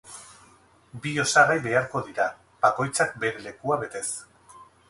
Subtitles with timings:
[1.03, 2.27] Bi osagai beharko dira,
[2.67, 4.07] bakoitzak bere lekua betez.